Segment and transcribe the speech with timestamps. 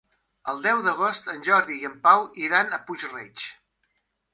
[0.53, 3.51] El deu d'agost en Jordi i en Pau iran a Puig-reig.